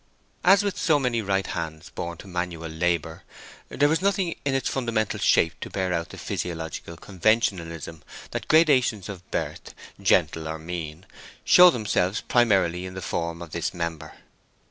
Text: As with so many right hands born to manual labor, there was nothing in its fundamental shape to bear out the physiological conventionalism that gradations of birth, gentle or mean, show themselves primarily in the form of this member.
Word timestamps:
As 0.43 0.63
with 0.63 0.79
so 0.79 0.97
many 0.97 1.21
right 1.21 1.45
hands 1.45 1.91
born 1.93 2.17
to 2.17 2.27
manual 2.27 2.69
labor, 2.71 3.21
there 3.69 3.87
was 3.87 4.01
nothing 4.01 4.35
in 4.43 4.55
its 4.55 4.67
fundamental 4.67 5.19
shape 5.19 5.53
to 5.59 5.69
bear 5.69 5.93
out 5.93 6.09
the 6.09 6.17
physiological 6.17 6.97
conventionalism 6.97 8.01
that 8.31 8.47
gradations 8.47 9.09
of 9.09 9.29
birth, 9.29 9.75
gentle 10.01 10.47
or 10.47 10.57
mean, 10.57 11.05
show 11.45 11.69
themselves 11.69 12.21
primarily 12.21 12.87
in 12.87 12.95
the 12.95 13.01
form 13.03 13.43
of 13.43 13.51
this 13.51 13.75
member. 13.75 14.13